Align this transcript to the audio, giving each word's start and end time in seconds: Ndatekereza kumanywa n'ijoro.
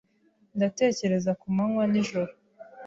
Ndatekereza 0.57 1.31
kumanywa 1.41 1.83
n'ijoro. 1.91 2.31